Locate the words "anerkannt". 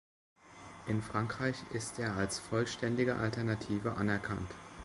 3.97-4.49